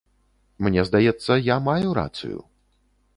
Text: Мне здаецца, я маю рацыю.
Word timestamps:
Мне 0.67 0.85
здаецца, 0.89 1.37
я 1.49 1.57
маю 1.67 1.93
рацыю. 1.99 2.39